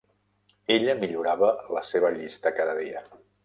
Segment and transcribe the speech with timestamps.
[0.75, 3.09] Ella millorava la seva llista cada dia.